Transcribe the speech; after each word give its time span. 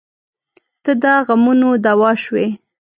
•ته 0.83 0.91
د 1.01 1.05
غمونو 1.25 1.69
دوا 1.85 2.11
شوې. 2.23 2.47